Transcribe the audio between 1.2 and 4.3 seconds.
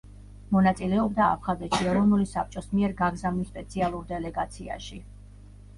აფხაზეთში ეროვნული საბჭოს მიერ გაგზავნილ სპეციალურ